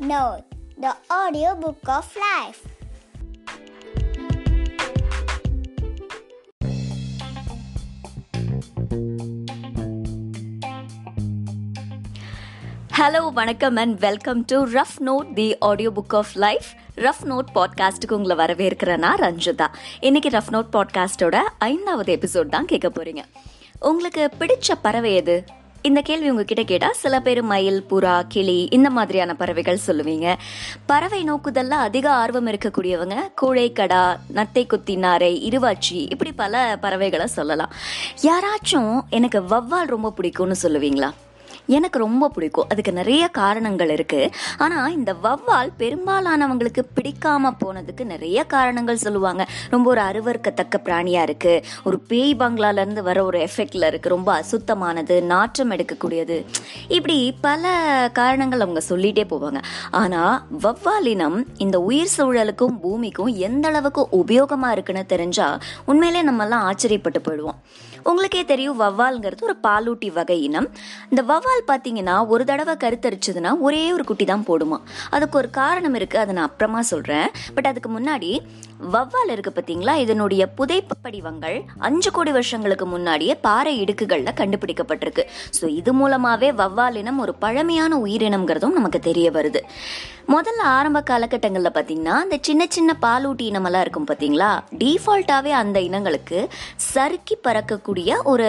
[0.00, 0.44] No,
[0.82, 2.60] the audiobook of life.
[12.98, 18.12] Hello வணக்கம் and welcome to rough note the audio book of life rough note பாட்காஸ்ட்டுக்கு
[18.12, 19.66] உங்களை வரவேற்கிறேன்னா ரஞ்சிதா.
[20.00, 23.24] இன்னைக்கு rough note பாட்காஸ்டோட ஐந்தாவது episode தான் கேட்க போறீங்க.
[23.80, 25.44] உங்களுக்கு பிடிச்ச பறவை எது?
[25.82, 30.34] இந்த கேள்வி உங்ககிட்ட கேட்டா சில பேர் மயில் புறா கிளி இந்த மாதிரியான பறவைகள் சொல்லுவீங்க.
[30.86, 37.72] பறவை நோக்குதல்ல அதிக ஆர்வம் இருக்கக்கூடியவங்க கூழைக்கடா நத்தை குத்தி நாரை இருவாச்சி இப்படி பல பறவைகளை சொல்லலாம்.
[38.22, 41.10] யாராச்சும் எனக்கு வவ்வால் ரொம்ப பிடிக்கும்னு சொல்லுவீங்களா?
[41.68, 42.66] எனக்கு ரொம்ப பிடிக்கும்.
[42.68, 44.30] அதுக்கு நிறைய காரணங்கள் இருக்கு.
[44.58, 49.46] ஆனா இந்த வவ்வால் பெரும்பாலானவங்களுக்கு பிடிக்காம போனதுக்கு நிறைய காரணங்கள் சொல்லுவாங்க.
[49.70, 51.62] ரொம்ப ஒரு அருவறுக்கத்தக்க பிராணியா இருக்கு.
[51.84, 54.08] ஒரு பேய் பங்களால இருந்து வர ஒரு எஃபெக்ட்ல இருக்கு.
[54.08, 56.44] ரொம்ப அசுத்தமானது நாற்றம் எடுக்கக்கூடியது.
[56.88, 57.64] இப்படி பல
[58.12, 59.62] காரணங்கள் அவங்க சொல்லிட்டே போவாங்க.
[59.90, 67.18] ஆனா வவ்வாலினம் இந்த உயிர் சூழலுக்கும் பூமிக்கும் எந்த அளவுக்கு உபயோகமா இருக்குன்னு தெரிஞ்சா உண்மையிலே நம்ம எல்லாம் ஆச்சரியப்பட்டு
[67.22, 67.58] போயிடுவோம்.
[68.02, 70.68] உங்களுக்கே தெரியும் வவ்வால்ங்கிறது ஒரு பாலூட்டி வகை இனம்.
[71.08, 74.80] இந்த வவ்வால் பார்த்தீங்கன்னா ஒரு தடவை கருத்தரிச்சதுன்னா ஒரே ஒரு குட்டி தான் போடுமா.
[75.10, 77.30] அதுக்கு ஒரு காரணம் இருக்கு அதை நான் அப்புறமா சொல்றேன்.
[77.54, 78.38] பட் அதுக்கு முன்னாடி
[78.94, 85.24] வவ்வால் இருக்கு பார்த்தீங்களா இதனுடைய புதை படிவங்கள் அஞ்சு கோடி வருஷங்களுக்கு முன்னாடியே பாறை இடுக்குகளில் கண்டுபிடிக்கப்பட்டிருக்கு.
[85.58, 89.62] ஸோ இது மூலமாகவே வவ்வால் இனம் ஒரு பழமையான உயிரினம்ங்கிறதும் நமக்கு தெரிய வருது.
[90.34, 96.38] முதல்ல ஆரம்ப காலகட்டங்களில் பார்த்தீங்கன்னா இந்த சின்ன சின்ன பாலூட்டி இனமெல்லாம் இருக்கும் பார்த்தீங்களா டிஃபால்ட்டாகவே அந்த இனங்களுக்கு
[96.76, 98.48] சறுக்கி பறக்கக்கூடிய ஒரு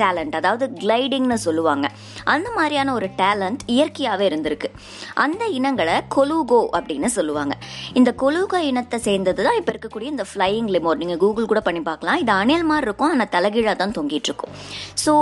[0.00, 1.86] டேலண்ட் அதாவது கிளைடிங்னு சொல்லுவாங்க.
[2.24, 4.70] அந்த மாதிரியான ஒரு டேலண்ட் இயற்கையாகவே இருந்திருக்கு.
[5.14, 7.56] அந்த இனங்களை கொலுகோ அப்படின்னு சொல்லுவாங்க.
[8.00, 12.20] இந்த கொலுகோ இனத்தை சேர்ந்தது தான் இப்போ இருக்கக்கூடிய இந்த ஃப்ளையிங் லிமோர் நீங்கள் கூகுள் கூட பண்ணி பார்க்கலாம்.
[12.22, 14.52] இது அணில் மாதிரி இருக்கும் ஆனால் தலைகீழாக தான் தொங்கிட்டு இருக்கும்.
[15.02, 15.12] ஸோ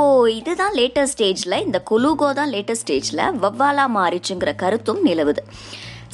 [0.41, 5.43] இதுதான் லேட்டஸ்ட் ஸ்டேஜில் இந்த கொலுகோ தான் லேட்டஸ்ட் ஸ்டேஜில் வவ்வாலா மாறிச்சுங்கிற கருத்தும் நிலவுது.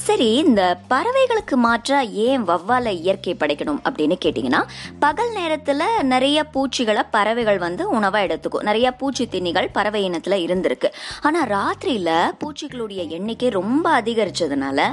[0.05, 4.61] சரி இந்த பறவைகளுக்கு மாற்றா ஏன் வவ்வால இயற்கை படைக்கணும் அப்படின்னு கேட்டிங்கன்னா
[5.03, 5.83] பகல் நேரத்தில்
[6.13, 8.65] நிறைய பூச்சிகளை பறவைகள் வந்து உணவாக எடுத்துக்கும்.
[8.69, 10.89] நிறைய பூச்சி திண்ணிகள் பறவை இனத்தில் இருந்திருக்கு.
[11.21, 12.11] ஆனால் ராத்திரியில்
[12.41, 14.89] பூச்சிகளுடைய எண்ணிக்கை ரொம்ப அதிகரிச்சதுனால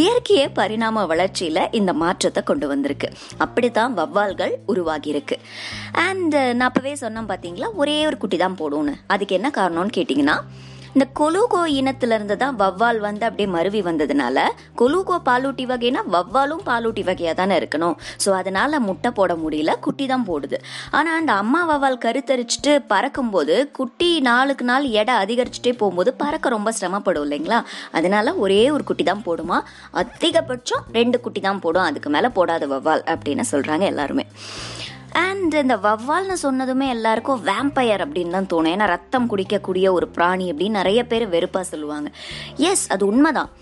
[0.00, 3.10] இயற்கைய பரிணாம வளர்ச்சியில் இந்த மாற்றத்தை கொண்டு வந்திருக்கு.
[3.46, 5.38] அப்படித்தான் வவ்வால்கள் உருவாகி இருக்கு
[6.08, 8.94] அண்ட் நான் அப்பவே சொன்னேன் பார்த்தீங்களா ஒரே ஒரு குட்டி தான் போடும்னு.
[9.06, 10.38] அதுக்கு என்ன காரணம்னு கேட்டிங்கன்னா
[10.94, 14.44] இந்த கொலுகோ இனத்திலிருந்து தான் வவ்வால் வந்து அப்படியே மருவி வந்ததுனால
[14.80, 17.96] கொலுகோ பாலூட்டி வகைனா வவ்வாலும் பாலூட்டி வகையாக தானே இருக்கணும்.
[18.24, 20.58] ஸோ அதனால முட்டை போட முடியல குட்டி தான் போடுது.
[20.98, 27.26] ஆனால் அந்த அம்மா வவ்வால் கருத்தரிச்சுட்டு பறக்கும்போது குட்டி நாளுக்கு நாள் எடை அதிகரிச்சுட்டே போகும்போது பறக்க ரொம்ப சிரமப்படும்
[27.28, 27.60] இல்லைங்களா?
[27.98, 29.60] அதனால ஒரே ஒரு குட்டி தான் போடுமா?
[30.02, 31.88] அதிகபட்சம் ரெண்டு குட்டி தான் போடும்.
[31.90, 34.26] அதுக்கு மேலே போடாத வவ்வால் அப்படின்னு சொல்கிறாங்க எல்லாருமே.
[35.22, 38.72] அண்ட் இந்த வவ்வால்னு சொன்னதுமே எல்லாருக்கும் வேம்பயர் அப்படின்னு தான் தோணும்.
[38.74, 42.10] ஏன்னா ரத்தம் குடிக்கக்கூடிய ஒரு பிராணி அப்படின்னு நிறைய பேர் வெறுப்பாக சொல்லுவாங்க.
[42.70, 43.52] எஸ் அது உண்மைதான்.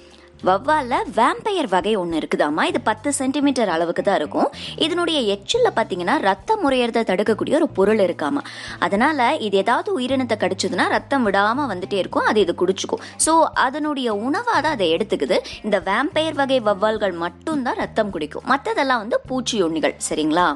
[0.46, 4.48] வவ்வாலில் வேம்பயர் வகை ஒன்று இருக்குதாமா இது பத்து சென்டிமீட்டர் அளவுக்கு தான் இருக்கும்.
[4.84, 8.42] இதனுடைய எச்சில் பார்த்தீங்கன்னா ரத்தம் முறையிறத தடுக்கக்கூடிய ஒரு பொருள் இருக்காமா?
[8.86, 12.26] அதனால் இது ஏதாவது உயிரினத்தை கடிச்சதுன்னா ரத்தம் விடாமல் வந்துட்டே இருக்கும்.
[12.30, 13.02] அது இது குடிச்சுக்கும்.
[13.26, 13.34] ஸோ
[13.66, 15.38] அதனுடைய உணவாக தான் அதை எடுத்துக்குது.
[15.66, 17.14] இந்த வேம்பயர் வகை வவ்வால்கள்
[17.62, 18.44] மட்டும்தான் ரத்தம் குடிக்கும்.
[18.52, 20.46] மற்றதெல்லாம் வந்து பூச்சி உண்ணிகள் சரிங்களா?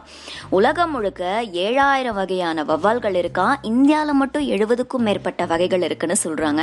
[0.58, 1.22] உலகம் முழுக்க
[1.66, 3.46] ஏழாயிரம் வகையான வவ்வால்கள் இருக்கா?
[3.70, 6.62] இந்தியாவில் மட்டும் எழுபதுக்கும் மேற்பட்ட வகைகள் இருக்குன்னு சொல்கிறாங்க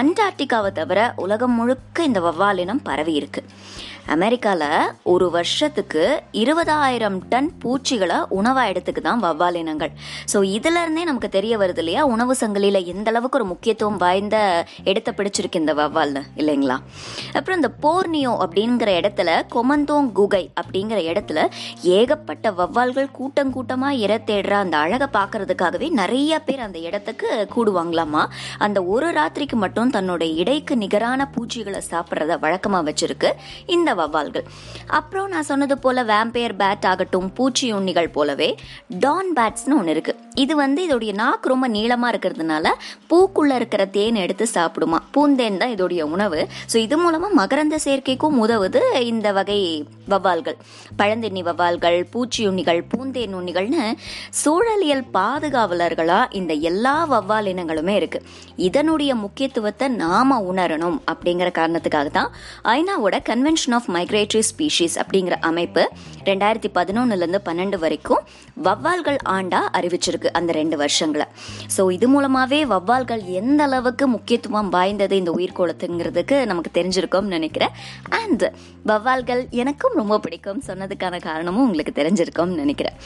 [0.00, 3.42] அண்டார்டிகாவை தவிர உலகம் முழுக்க இந்த வவ்வால் இனம் பரவி இருக்கு.
[4.14, 6.02] அமெரிக்காவில் ஒரு வருஷத்துக்கு
[6.42, 9.92] இருபதாயிரம் டன் பூச்சிகளை உணவாக இடத்துக்கு தான் வவ்வால் இனங்கள்.
[10.32, 12.02] ஸோ இதுல இருந்தே நமக்கு தெரிய வருது இல்லையா?
[12.14, 14.36] உணவு சங்கிலியில் எந்த அளவுக்கு ஒரு முக்கியத்துவம் வாய்ந்த
[14.90, 16.76] இடத்த பிடிச்சிருக்கு இந்த வவ்வால்னு இல்லைங்களா?
[17.38, 19.32] அப்புறம் இந்த போர்னியோ அப்படிங்கிற இடத்துல
[19.76, 21.50] கொமந்தோங் குகை அப்படிங்கிற இடத்துல
[21.82, 28.26] ஏகப்பட்ட வவ்வால்கள் கூட்டம் கூட்டமாக இற தேடுற அந்த அழகை பார்க்கறதுக்காகவே நிறைய பேர் அந்த இடத்துக்கு கூடுவாங்களாமா?
[28.58, 33.32] அந்த ஒரு ராத்திரிக்கு மட்டும் தன்னோட இடைக்கு நிகரான பூச்சிகளை சாப்பிட்றத வழக்கமாக வச்சிருக்கு
[33.66, 34.44] இந்த வவ்வால்கள்
[34.86, 38.54] அப்புறம் நான் சொன்னது போல வேம்பையர் பேட் ஆகட்டும் பூச்சி உண்ணிகள் போலவே
[38.88, 40.25] டான் பேட்ஸ்னு ஒன்று இருக்கு.
[40.42, 42.66] இது வந்து இதோடைய நாக்கு ரொம்ப நீளமாக இருக்கிறதுனால
[43.10, 44.98] பூக்குள்ளே இருக்கிற தேன் எடுத்து சாப்பிடுமா.
[45.14, 46.40] பூந்தேன் தான் இதோடைய உணவு.
[46.72, 49.60] ஸோ இது மூலமாக மகரந்த சேர்க்கைக்கும் உதவுது இந்த வகை
[50.12, 50.58] வவ்வால்கள்.
[51.00, 53.84] பழந்தெண்ணி வவ்வால்கள் பூச்சி உண்ணிகள் பூந்தேன் உண்ணிகள்னு
[54.42, 58.26] சூழலியல் பாதுகாவலர்களாக இந்த எல்லா வவ்வால் இனங்களுமே இருக்குது
[58.68, 62.30] இதனுடைய முக்கியத்துவத்தை நாம் உணரணும் அப்படிங்கிற காரணத்துக்காக தான்
[62.76, 65.84] ஐநாவோட கன்வென்ஷன் ஆஃப் மைக்ரேட்டரி ஸ்பீஷீஸ் அப்படிங்கிற அமைப்பு
[66.30, 68.22] ரெண்டாயிரத்தி பதினொன்னுலேருந்து பன்னெண்டு வரைக்கும்
[68.66, 70.25] வவ்வால்கள் ஆண்டா அறிவிச்சிருக்கு.
[70.32, 71.26] அந்த ரெண்டு வருஷங்களை.
[71.76, 77.74] ஸோ இது மூலமாவே வவ்வால்கள் எந்த அளவுக்கு முக்கியத்துவம் வாய்ந்தது இந்த உயிர்கோளத்துங்கிறதுக்கு நமக்கு தெரிஞ்சிருக்கும்னு நினைக்கிறேன்.
[78.08, 78.44] அண்ட்
[78.86, 80.62] வவ்வால்கள் எனக்கும் ரொம்ப பிடிக்கும்.
[80.66, 82.96] சொன்னதுக்கான காரணமும் உங்களுக்கு தெரிஞ்சிருக்கும்னு நினைக்கிறேன்.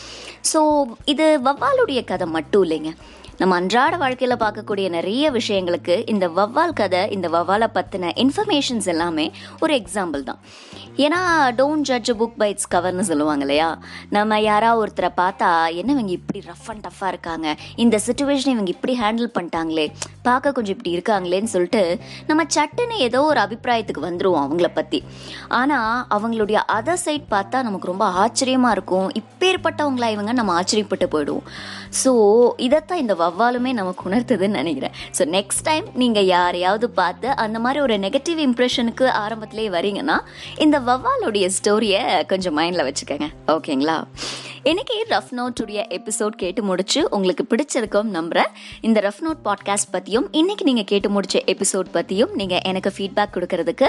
[0.53, 0.61] ஸோ
[1.05, 2.93] இது வவ்வாலுடைய கதை மட்டும் இல்லைங்க.
[3.41, 9.25] நம்ம அன்றாட வாழ்க்கையில் பார்க்கக்கூடிய நிறைய விஷயங்களுக்கு இந்த வவ்வால் கதை இந்த வவ்வாலை பற்றின இன்ஃபர்மேஷன்ஸ் எல்லாமே
[9.63, 10.41] ஒரு எக்ஸாம்பிள் தான்.
[11.05, 11.21] ஏன்னா
[11.61, 13.69] don't judge book by its கவர்னு சொல்லுவாங்க இல்லையா?
[14.17, 15.49] நம்ம யாரா ஒருத்தரை பார்த்தா
[15.81, 17.47] என்ன இவங்க இப்படி ரஃப் அண்ட் டஃப்பாக இருக்காங்க?
[17.85, 19.87] இந்த சுச்சுவேஷனை இவங்க இப்படி ஹேண்டில் பண்ணிட்டாங்களே?
[20.29, 21.83] பார்க்க கொஞ்சம் இப்படி இருக்காங்களேன்னு சொல்லிட்டு
[22.31, 25.01] நம்ம சட்டுன்னு ஏதோ ஒரு அபிப்பிராயத்துக்கு வந்துடுவோம் அவங்கள பற்றி
[25.61, 29.09] ஆனால் அவங்களுடைய அதர் சைட் பார்த்தா நமக்கு ரொம்ப ஆச்சரியமாக இருக்கும்.
[29.23, 31.47] இப்பேற்பட்டவங்களா இவங்க நம்ம ஆச்சரியப்பட்டு போயிடுவோம்.
[32.05, 32.13] ஸோ
[32.69, 34.95] இதைத்தான் இந்த வவ்வாலுமே நமக்கு உணர்த்துதுன்னு நினைக்கிறேன்.
[35.19, 40.19] ஸோ நெக்ஸ்ட் டைம் நீங்கள் யாரையாவது பார்த்து அந்த மாதிரி ஒரு நெகட்டிவ் இம்ப்ரெஷனுக்கு ஆரம்பத்திலே வரீங்கன்னா
[40.67, 43.29] இந்த வவ்வாலுடைய ஸ்டோரியை கொஞ்சம் மைண்டில் வச்சுக்கோங்க.
[43.57, 43.99] ஓகேங்களா
[44.63, 48.51] இன்னைக்கு ரஃப் நோட்டுடைய எபிசோட் கேட்டு முடிச்சு உங்களுக்கு பிடிச்சிருக்கும் நம்புறேன்.
[48.81, 53.87] இந்த ரஃப் நோட் பாட்காஸ்ட் பற்றியும் இன்னைக்கு நீங்கள் கேட்டு முடிச்ச எபிசோட் பற்றியும் நீங்கள் எனக்கு ஃபீட்பேக் கொடுக்கறதுக்கு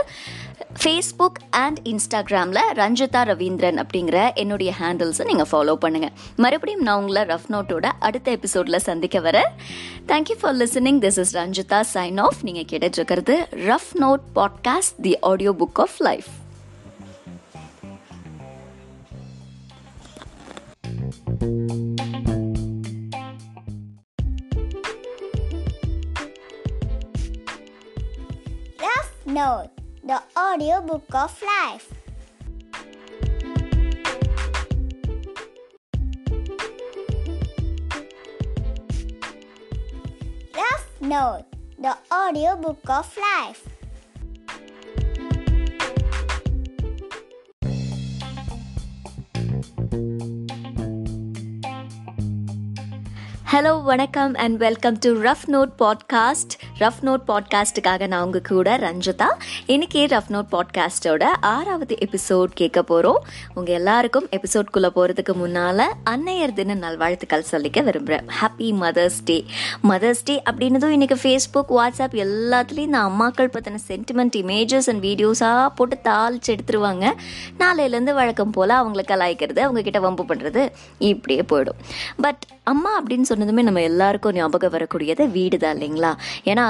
[0.84, 7.50] ஃபேஸ்புக் அண்ட் இன்ஸ்டாகிராமில் ரஞ்சிதா ரவீந்திரன் அப்படிங்கிற என்னுடைய ஹேண்டில்ஸை நீங்கள் ஃபாலோ பண்ணுங்கள் மறுபடியும் நான் உங்களை ரஃப்
[7.50, 9.50] நோட்டோட அடுத்த எபிசோடில் சந்திக்க வரேன்.
[10.08, 15.52] Thank you for listening this is Ranjitha sign off நீங்கள் கேட்டுட்ருக்கிறது rough note podcast the audio
[15.52, 16.28] book of life
[29.26, 29.70] Note
[30.04, 31.94] the audiobook of life.
[40.56, 41.46] Rough Note,
[41.78, 43.68] the audiobook of life.
[53.56, 59.26] Hello வணக்கம் and welcome to rough note podcast rough note பாட்காஸ்ட்டுக்காக நான் உங்கள் கூட ரஞ்சிதா.
[59.66, 66.74] இன்னைக்கு rough note பாட்காஸ்டோட ஆறாவது episode கேட்க போகிறோம் உங்கள் எல்லாருக்கும் எபிசோட்குள்ளே போகிறதுக்கு முன்னால் அன்னையர் தின
[66.74, 69.46] நல்வாழ்த்துக்கள் சொல்லிக்க விரும்புகிறேன் happy mother's day
[69.90, 75.98] mother's day அப்படின்னதும் இன்றைக்கி ஃபேஸ்புக் வாட்ஸ்அப் எல்லாத்துலேயும் இந்த அம்மாக்கள் பற்றின சென்டிமெண்ட் இமேஜஸ் அண்ட் வீடியோஸாக போட்டு
[76.04, 77.14] தாளிச்சு எடுத்துருவாங்க.
[77.60, 80.70] நாளையிலேருந்து வழக்கம் போல் அவங்களை கலாய்க்கிறது அவங்கக்கிட்ட வம்பு பண்ணுறது
[81.00, 81.80] இப்படியே போயிடும்.
[82.18, 86.12] பட் அம்மா அப்படின்னு சொன்னதுமே நம்ம எல்லாருக்கும் ஞாபகம் வரக்கூடியது வீடு தான் இல்லைங்களா?
[86.52, 86.66] ஏன்னா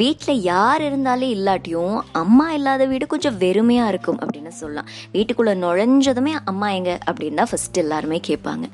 [0.00, 4.88] வீட்டில் யார் இருந்தாலே இல்லாட்டியும் அம்மா இல்லாத வீடு கொஞ்சம் வெறுமையாக இருக்கும் அப்படின்னு சொல்லலாம்.
[5.16, 8.66] வீட்டுக்குள்ளே நுழைஞ்சதுமே அம்மா எங்க அப்படின்னு தான் ஃபஸ்ட்டு எல்லாருமே கேட்பாங்க.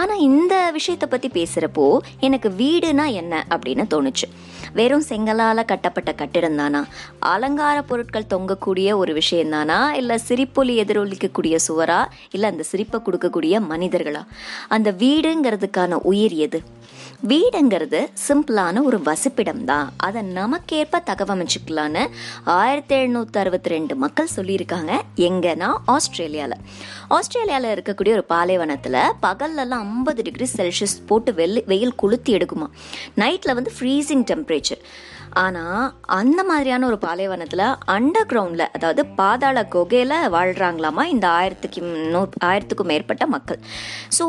[0.00, 1.86] ஆனால் இந்த விஷயத்தை பற்றி பேசுகிறப்போ
[2.28, 4.28] எனக்கு வீடுனா என்ன அப்படின்னு தோணுச்சு.
[4.76, 6.80] வெறும் செங்கலால் கட்டப்பட்ட கட்டிடம் தானா?
[7.18, 9.94] அலங்கார பொருட்கள் தொங்கக்கூடிய ஒரு விஷயம் தானா?
[9.94, 12.00] இல்லை சிரிப்பொலி எதிரொலிக்கக்கூடிய சுவரா?
[12.30, 14.22] இல்லை அந்த சிரிப்பை கொடுக்கக்கூடிய மனிதர்களா?
[14.68, 16.60] அந்த வீடுங்கிறதுக்கான உயிர் எது?
[17.28, 19.92] வீடுங்கிறது சிம்பிளான ஒரு வசிப்பிடம் தான்.
[19.96, 22.02] அதை நமக்கேற்ப தகவமைச்சுக்கலான்னு
[22.44, 24.92] ஆயிரத்தி எழுநூற்றி அறுபத்தி ரெண்டு மக்கள் சொல்லியிருக்காங்க.
[25.16, 25.70] எங்கன்னா?
[25.84, 26.58] ஆஸ்திரேலியாவில்
[27.08, 32.68] ஆஸ்திரேலியாவில் இருக்கக்கூடிய ஒரு பாலைவனத்தில் பகல்லலாம் ஐம்பது டிகிரி செல்சியஸ் போட்டு வெயில் வெயில் கொளுத்தி எடுக்குமா?
[33.16, 34.64] நைட்டில் வந்து ஃப்ரீசிங் டெம்பரேச்சர்
[35.42, 37.64] ஆனால் அந்த மாதிரியான ஒரு பாலைவனத்தில்
[37.94, 41.80] அண்டர் கிரவுண்டில் அதாவது பாதாள குகையில் வாழ்கிறாங்களாமா இந்த ஆயிரத்துக்கு
[42.14, 42.20] நூ
[42.50, 43.60] ஆயிரத்துக்கும் மேற்பட்ட மக்கள்.
[44.18, 44.24] ஸோ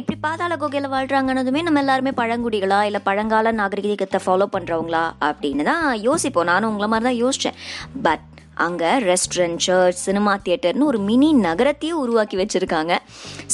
[0.00, 6.50] இப்படி பாதாள குகையில் வாழ்கிறாங்கன்னதுமே நம்ம எல்லாருமே பழங்குடிகளா இல்லை பழங்கால நாகரிகத்தை ஃபாலோ பண்ணுறவங்களா அப்படின்னு தான் யோசிப்போம்.
[6.52, 7.60] நானும் உங்களை மாதிரி தான் யோசித்தேன்
[8.08, 8.26] பட்
[8.66, 12.94] அங்கே ரெஸ்டாரண்ட் சர்ச் சினிமா தியேட்டர்னு ஒரு மினி நகரத்தையே உருவாக்கி வச்சுருக்காங்க.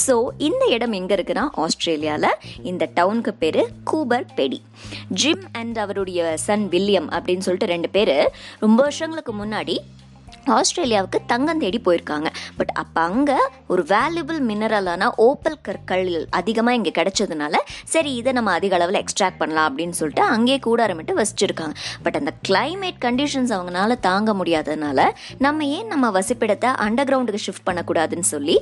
[0.05, 0.15] ஸோ
[0.49, 2.31] இந்த இடம் எங்கே இருக்குன்னா ஆஸ்திரேலியாவில்
[2.71, 3.61] இந்த டவுனுக்கு பேர்
[3.91, 4.61] கூபர் பெடி.
[5.23, 8.15] ஜிம் அண்ட் அவருடைய சன் வில்லியம் அப்படின்னு சொல்லிட்டு ரெண்டு பேர்
[8.65, 9.77] ரொம்ப வருஷங்களுக்கு முன்னாடி
[10.58, 12.29] ஆஸ்திரேலியாவுக்கு தங்கம் தேடி போயிருக்காங்க.
[12.58, 17.55] பட் அப்போ அங்கே ஒரு வேல்யூபிள் மினரலான ஓப்பல் கற்கள் அதிகமாக இங்கே கிடைச்சதுனால
[17.94, 21.74] சரி இதை நம்ம அதிக அளவில் எக்ஸ்ட்ராக்ட் பண்ணலாம் அப்படின்னு சொல்லிட்டு அங்கேயே கூடாரமிட்டு வசிச்சிருக்காங்க.
[22.03, 25.01] பட் அந்த கிளைமேட் கண்டிஷன்ஸ் அவங்களால தாங்க முடியாததுனால
[25.39, 28.56] நம்ம ஏன் நம்ம வசிப்பிடத்தை அண்டர் கிரவுண்டுக்கு ஷிஃப்ட் பண்ணக்கூடாதுன்னு சொல்லி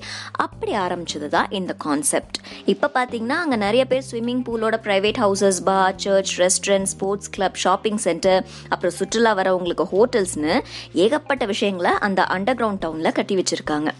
[0.46, 5.94] அப்படி ஆரம்பிச்சது தான் இந்த கான்செப்ட் இப்போ பார்த்தீங்கன்னா அங்கே நிறைய பேர் swimming பூலோட private houses bar
[6.04, 10.54] church restaurant sports club shopping centre அப்புறம் சுற்றுலா வரவங்களுக்கு ஹோட்டல்ஸ்னு
[10.94, 13.90] ஏகப்பட்ட விஷயங்களை அந்த அண்டர் கிரவுண்ட் டவுனில் கட்டி வச்சுருக்காங்க.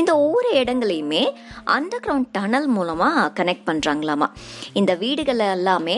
[0.00, 1.22] இந்த ஒவ்வொரு இடங்களையுமே
[1.76, 4.28] அண்டர் கிரவுண்ட் டனல் மூலமாக கனெக்ட் பண்ணுறாங்களாமா
[4.80, 5.96] இந்த வீடுகள் எல்லாமே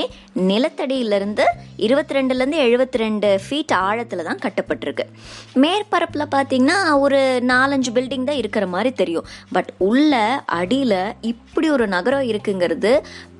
[0.51, 1.45] நிலத்தடியிலிருந்து
[1.87, 5.05] இருபத்தி ரெண்டுலேருந்து எழுபத்தி ரெண்டு ஃபீட் ஆழத்தில் தான் கட்டப்பட்டிருக்கு.
[5.65, 7.21] மேற்பரப்பில் பார்த்தீங்கன்னா ஒரு
[7.53, 9.29] நாலஞ்சு பில்டிங் தான் இருக்கிற மாதிரி தெரியும்.
[9.57, 10.15] பட் உள்ள
[10.61, 10.99] அடியில்
[11.33, 12.93] இப்படி ஒரு நகரம் இருக்குங்கிறது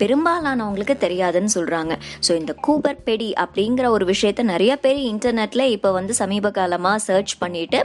[0.03, 1.93] பெரும்பாலானவங்களுக்கு தெரியாதுன்னு சொல்கிறாங்க
[2.27, 7.35] ஸோ இந்த கூபர் பெடி அப்படிங்கிற ஒரு விஷயத்த நிறைய பேர் இன்டர்நெட்டில் இப்போ வந்து சமீப காலமாக சர்ச்
[7.43, 7.80] பண்ணிட்டு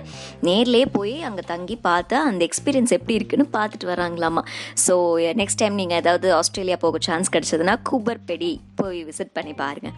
[0.49, 4.43] நேர்லேயே போய் அங்கே தங்கி பார்த்து அந்த எக்ஸ்பீரியன்ஸ் எப்படி இருக்குன்னு பார்த்துட்டு வராங்களாமா.
[4.85, 4.95] ஸோ
[5.41, 9.95] நெக்ஸ்ட் டைம் நீங்கள் ஏதாவது ஆஸ்திரேலியா போக சான்ஸ் கிடச்சதுன்னா கூபர் பெடி போய் விசிட் பண்ணி பாருங்கள்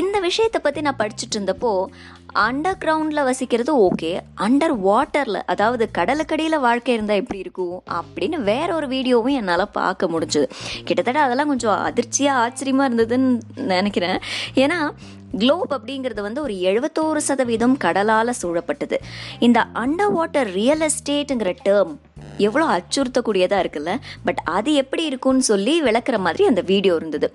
[0.00, 1.72] இந்த விஷயத்தை பற்றி நான் படிச்சுட்டு இருந்தப்போ
[2.44, 4.10] அண்டர் கிரவுண்டில் வசிக்கிறது ஓகே
[4.46, 10.48] அண்டர் வாட்டரில் அதாவது கடலுக்கடியில் வாழ்க்கை இருந்தால் எப்படி இருக்கும் அப்படின்னு வேற ஒரு வீடியோவும் என்னால் பார்க்க முடிஞ்சது.
[10.88, 13.30] கிட்டத்தட்ட அதெல்லாம் கொஞ்சம் அதிர்ச்சியாக ஆச்சரியமாக இருந்ததுன்னு
[13.74, 14.18] நினைக்கிறேன்.
[14.64, 14.78] ஏன்னா
[15.40, 18.98] குளோப் அப்படிங்கிறது வந்து ஒரு எழுபத்தோரு சதவீதம் கடலால் சூழப்பட்டது.
[19.48, 21.94] இந்த அண்டர் வாட்டர் ரியல் எஸ்டேட்டுங்கிற டேர்ம்
[22.46, 23.92] எவ்வளோ அச்சுறுத்தக்கூடியதாக இருக்குல்ல?
[24.26, 27.28] பட் அது எப்படி இருக்கும்னு சொல்லி விளக்குற மாதிரி அந்த வீடியோ இருந்தது.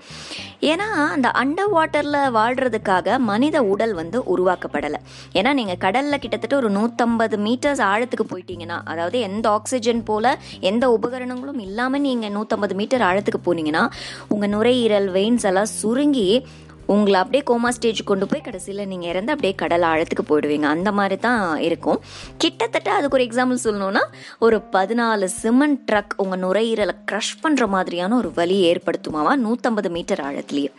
[0.72, 5.00] ஏன்னா அந்த அண்டர் வாட்டரில் வாழ்கிறதுக்காக மனித உடல் வந்து உருவாக்கப்படலை.
[5.40, 10.32] ஏன்னா நீங்கள் கடலில் கிட்டத்தட்ட ஒரு நூற்றம்பது மீட்டர்ஸ் ஆழத்துக்கு போயிட்டீங்கன்னா அதாவது எந்த ஆக்சிஜன் போல்
[10.72, 13.86] எந்த உபகரணங்களும் இல்லாமல் நீங்கள் நூற்றம்பது மீட்டர் ஆழத்துக்கு போனீங்கன்னா
[14.36, 16.28] உங்கள் நுரையீரல் வெயின்ஸ் எல்லாம் சுருங்கி
[16.96, 20.68] உங்களை அப்படியே கோமா ஸ்டேஜ் கொண்டு போய் கடைசியில் நீங்கள் இறந்து அப்படியே கடல் ஆழத்துக்கு போயிடுவீங்க.
[20.76, 22.00] அந்த மாதிரி தான் இருக்கும்.
[22.44, 24.04] கிட்டத்தட்ட அதுக்கு ஒரு எக்ஸாம்பிள் சொல்லணும்னா
[24.46, 30.72] ஒரு பதினாலு சிமெண்ட் ட்ரக் உங்கள் நுரையீரலை க்ரஷ் பண்ணுற மாதிரியான ஒரு வலி ஏற்படுத்துமாவா நூற்றம்பது மீட்டர் ஆழத்துலேயே.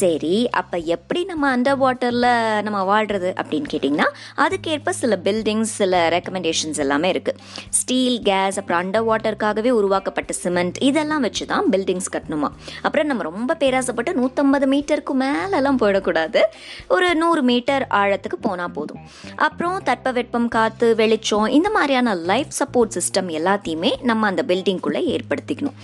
[0.00, 2.28] சரி அப்போ எப்படி நம்ம அண்டர் வாட்டரில்
[2.66, 4.08] நம்ம வாழ்கிறது அப்படின்னு கேட்டிங்கன்னா
[4.46, 7.38] அதுக்கேற்ப சில பில்டிங்ஸ் சில ரெக்கமெண்டேஷன்ஸ் எல்லாமே இருக்குது
[7.80, 12.50] ஸ்டீல் கேஸ் அப்புறம் அண்டர் வாட்டருக்காகவே உருவாக்கப்பட்ட சிமெண்ட் இதெல்லாம் வச்சு தான் பில்டிங்ஸ் கட்டணுமா?
[12.82, 16.42] அப்புறம் நம்ம ரொம்ப பேராசப்பட்டு நூற்றம்பது மீட்டருக்கு மேலெல்லாம் போயிடக்கூடாது.
[16.96, 19.02] ஒரு நூறு மீட்டர் ஆழத்துக்கு போனால் போதும்.
[19.46, 25.76] அப்புறம் தட்பவெப்பம் காற்று வெளிச்சம் இந்த மாதிரியான லைஃப் சப்போர்ட் சிஸ்டம் எல்லாத்தையுமே நம்ம அந்த பில்டிங்குள்ளே ஏற்படுத்திக்கணும்.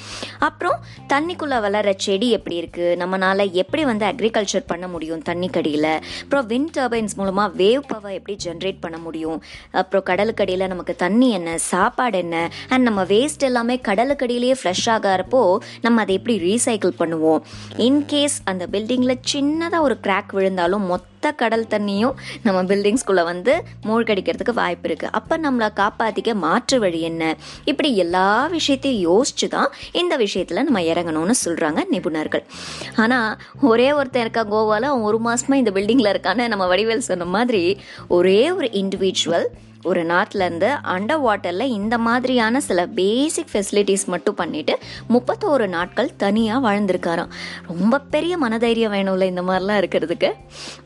[0.48, 0.78] அப்புறம்
[1.12, 5.90] தண்ணிக்குள்ளே வளர செடி எப்படி இருக்குது நம்மளால் எப்படி வந்து அக்ரிகல்ச்சர் பண்ண முடியும் தண்ணிக்கடியில்?
[6.22, 9.38] அப்புறம் விண்ட் டர்பைன்ஸ் மூலமாக வேவ் பவர் எப்படி ஜென்ரேட் பண்ண முடியும்?
[9.80, 11.58] அப்புறம் கடலுக்கடியில் நமக்கு தண்ணி என்ன?
[11.70, 12.36] சாப்பாடு என்ன?
[12.68, 15.42] அண்ட் நம்ம வேஸ்ட் எல்லாமே கடலுக்கடியிலேயே ஃப்ரெஷ் ஆகிறப்போ
[15.86, 17.40] நம்ம அதை எப்படி ரீசைக்கிள் பண்ணுவோம்?
[17.86, 23.52] இன்கேஸ் அந்த பில்டிங்கில் சின்னதாக ஒரு கிராக் விழுந்தாலும் மொத்த கடல் தண்ணியும் நம்ம பில்டிங்ஸ்குள்ளே வந்து
[23.88, 27.22] மூழ்கடிக்கிறதுக்கு வாய்ப்பு இருக்குது அப்போ நம்மளை காப்பாற்றிக்க மாற்று வழி என்ன?
[27.70, 28.26] இப்படி எல்லா
[28.56, 29.70] விஷயத்தையும் யோசிச்சு தான்
[30.02, 32.44] இந்த விஷயத்தில் நம்ம இறங்கணும்னு சொல்கிறாங்க நிபுணர்கள்.
[33.04, 33.30] ஆனால்
[33.72, 37.64] ஒரே ஒருத்தன் இருக்கா கோவாவில் ஒரு மாதமாக இந்த பில்டிங்கில் இருக்கான்னு நம்ம வடிவேல் சொன்ன மாதிரி
[38.16, 39.46] ஒரே ஒரு இண்டிவிஜுவல்
[39.84, 44.74] ஒரு நாட்டிலேருந்து அண்டர் வாட்டரில் இந்த மாதிரியான சில பேசிக் ஃபெசிலிட்டிஸ் மட்டும் பண்ணிவிட்டு
[45.08, 47.30] முப்பத்தோரு நாட்கள் தனியாக வாழ்ந்திருக்காராம்.
[47.66, 50.32] ரொம்ப பெரிய மனதைரியம் வேணும்ல இந்த மாதிரிலாம் இருக்கிறதுக்கு.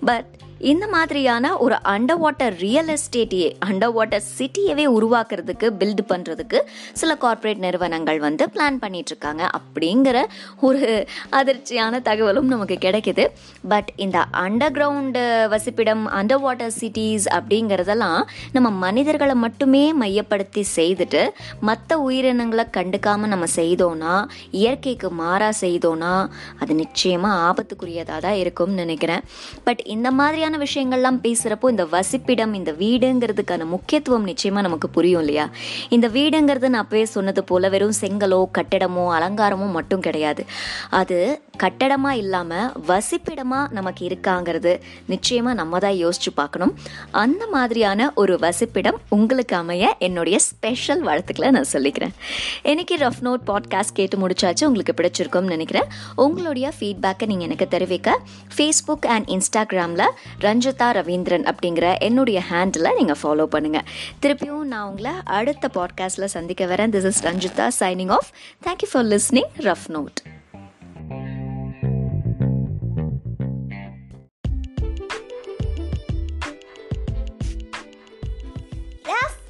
[0.05, 0.27] பட்
[0.61, 6.59] இந்த மாதிரியான ஒரு அண்டர் வாட்டர் ரியல் எஸ்டேட்டையே அண்டர் வாட்டர் சிட்டியவே உருவாக்குறதுக்கு பில்டு பண்ணுறதுக்கு
[6.93, 10.25] சில கார்ப்பரேட் நிறுவனங்கள் வந்து பிளான் பண்ணிகிட்ருக்காங்க அப்படிங்கிற
[10.61, 13.27] ஒரு அதிர்ச்சியான தகவலும் நமக்கு கிடைக்குது.
[13.69, 15.23] பட் இந்த அண்டர் கிரவுண்டு
[15.55, 18.21] வசிப்பிடம் அண்டர் வாட்டர் சிட்டிஸ் அப்படிங்கிறதெல்லாம்
[18.53, 21.23] நம்ம மனிதர்களை மட்டுமே மையப்படுத்தி செய்துட்டு
[21.61, 24.17] மற்ற உயிரினங்களை கண்டுக்காமல் நம்ம செய்தோன்னா
[24.51, 26.15] இயற்கைக்கு மாறாக செய்தோன்னா
[26.59, 29.25] அது நிச்சயமாக ஆபத்துக்குரியதாக தான் இருக்கும்னு நினைக்கிறேன்.
[29.65, 35.51] பட் இந்த மாதிரியான விஷயங்கள்லாம் பேசுகிறப்போ இந்த வசிப்பிடம் இந்த வீடுங்கிறதுக்கான முக்கியத்துவம் நிச்சயமாக நமக்கு புரியும் இல்லையா?
[35.89, 40.45] இந்த வீடுங்கிறது நான் அப்பவே சொன்னது போல வெறும் செங்கலோ கட்டிடமோ அலங்காரமோ மட்டும் கிடையாது.
[40.91, 46.75] அது கட்டடமாக இல்லாமல் வசிப்பிடமாக நமக்கு இருக்காங்கிறது நிச்சயமாக நம்ம தான் யோசிச்சு பார்க்கணும்.
[47.11, 52.15] அந்த மாதிரியான ஒரு வசிப்பிடம் உங்களுக்கு அமைய என்னுடைய ஸ்பெஷல் வாழ்த்துக்களை நான் சொல்லிக்கிறேன்.
[52.63, 55.85] எனக்கு ரஃப் நோட் பாட்காஸ்ட் கேட்டு முடிச்சாச்சு உங்களுக்கு பிடிச்சிருக்கும்னு நினைக்கிறேன்.
[56.15, 58.21] உங்களுடைய ஃபீட்பேக்கை நீங்கள் எனக்கு தெரிவிக்க
[58.57, 60.07] ஃபேஸ்புக் அண்ட் இன்ஸ்டாகிராமில்
[60.41, 63.87] ரஞ்சிதா ரவீந்திரன் அப்படிங்கிற என்னுடைய ஹேண்டில் நீங்கள் ஃபாலோ பண்ணுங்கள்
[64.23, 66.91] திருப்பியும் நான் உங்களை அடுத்த பாட்காஸ்ட்டில் சந்திக்க வரேன்.
[66.91, 68.31] This is Ranjitha signing off
[68.65, 70.21] thank you for listening rough note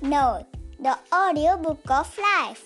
[0.02, 0.46] Note,
[0.80, 2.62] the audiobook of life.